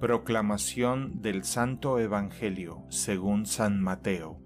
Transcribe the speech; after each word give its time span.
Proclamación 0.00 1.22
del 1.22 1.44
Santo 1.44 1.98
Evangelio 1.98 2.84
según 2.90 3.46
San 3.46 3.80
Mateo. 3.80 4.38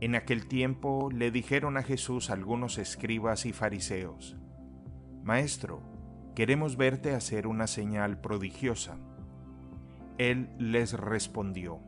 En 0.00 0.14
aquel 0.14 0.46
tiempo 0.46 1.10
le 1.10 1.32
dijeron 1.32 1.76
a 1.76 1.82
Jesús 1.82 2.30
algunos 2.30 2.78
escribas 2.78 3.46
y 3.46 3.52
fariseos, 3.52 4.36
Maestro, 5.24 5.82
queremos 6.36 6.76
verte 6.76 7.16
hacer 7.16 7.48
una 7.48 7.66
señal 7.66 8.20
prodigiosa. 8.20 8.96
Él 10.18 10.54
les 10.60 10.92
respondió, 10.92 11.80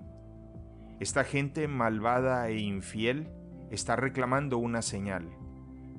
Esta 0.98 1.22
gente 1.22 1.68
malvada 1.68 2.48
e 2.48 2.58
infiel 2.58 3.28
está 3.70 3.94
reclamando 3.94 4.58
una 4.58 4.82
señal 4.82 5.28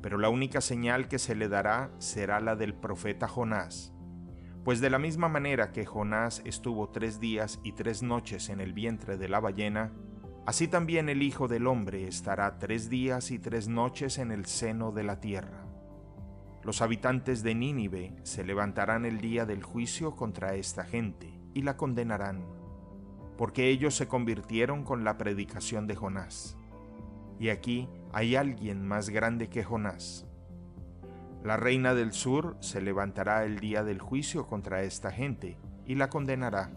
pero 0.01 0.17
la 0.17 0.29
única 0.29 0.61
señal 0.61 1.07
que 1.07 1.19
se 1.19 1.35
le 1.35 1.49
dará 1.49 1.91
será 1.99 2.39
la 2.39 2.55
del 2.55 2.73
profeta 2.73 3.27
Jonás. 3.27 3.93
Pues 4.63 4.81
de 4.81 4.89
la 4.89 4.99
misma 4.99 5.29
manera 5.29 5.71
que 5.71 5.85
Jonás 5.85 6.41
estuvo 6.45 6.89
tres 6.89 7.19
días 7.19 7.59
y 7.63 7.71
tres 7.71 8.03
noches 8.03 8.49
en 8.49 8.59
el 8.59 8.73
vientre 8.73 9.17
de 9.17 9.29
la 9.29 9.39
ballena, 9.39 9.93
así 10.45 10.67
también 10.67 11.09
el 11.09 11.23
Hijo 11.23 11.47
del 11.47 11.67
Hombre 11.67 12.07
estará 12.07 12.59
tres 12.59 12.89
días 12.89 13.31
y 13.31 13.39
tres 13.39 13.67
noches 13.67 14.17
en 14.17 14.31
el 14.31 14.45
seno 14.45 14.91
de 14.91 15.03
la 15.03 15.19
tierra. 15.19 15.65
Los 16.63 16.81
habitantes 16.81 17.43
de 17.43 17.55
Nínive 17.55 18.13
se 18.23 18.43
levantarán 18.43 19.05
el 19.05 19.21
día 19.21 19.45
del 19.45 19.63
juicio 19.63 20.17
contra 20.17 20.55
esta 20.55 20.83
gente 20.83 21.39
y 21.53 21.61
la 21.61 21.77
condenarán, 21.77 22.45
porque 23.37 23.69
ellos 23.69 23.95
se 23.95 24.09
convirtieron 24.09 24.83
con 24.83 25.05
la 25.05 25.17
predicación 25.17 25.87
de 25.87 25.95
Jonás. 25.95 26.57
Y 27.39 27.49
aquí 27.49 27.87
hay 28.13 28.35
alguien 28.35 28.85
más 28.85 29.09
grande 29.09 29.49
que 29.49 29.63
Jonás. 29.63 30.25
La 31.43 31.55
reina 31.55 31.93
del 31.93 32.11
sur 32.11 32.57
se 32.59 32.81
levantará 32.81 33.45
el 33.45 33.59
día 33.59 33.83
del 33.83 34.01
juicio 34.01 34.47
contra 34.47 34.81
esta 34.83 35.11
gente 35.11 35.57
y 35.85 35.95
la 35.95 36.09
condenará, 36.09 36.71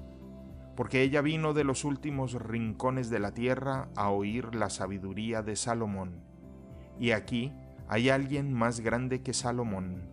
porque 0.76 1.02
ella 1.02 1.22
vino 1.22 1.54
de 1.54 1.64
los 1.64 1.84
últimos 1.84 2.34
rincones 2.34 3.10
de 3.10 3.18
la 3.18 3.32
tierra 3.32 3.88
a 3.96 4.10
oír 4.10 4.54
la 4.54 4.70
sabiduría 4.70 5.42
de 5.42 5.56
Salomón. 5.56 6.22
Y 6.98 7.12
aquí 7.12 7.52
hay 7.88 8.10
alguien 8.10 8.52
más 8.52 8.80
grande 8.80 9.22
que 9.22 9.32
Salomón. 9.32 10.08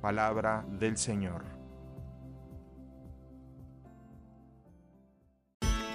Palabra 0.00 0.64
del 0.78 0.96
Señor. 0.96 1.53